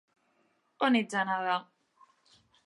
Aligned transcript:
-On 0.41 0.97
ets 1.01 1.15
anada? 1.21 1.59